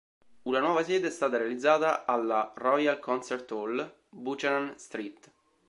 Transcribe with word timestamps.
Una 0.45 0.59
nuova 0.59 0.83
sede 0.83 1.05
è 1.05 1.11
stata 1.11 1.37
realizzata 1.37 2.05
alla 2.05 2.51
Royal 2.55 2.97
Concert 2.97 3.51
Hall, 3.51 3.97
Buchanan 4.09 4.73
Street. 4.79 5.31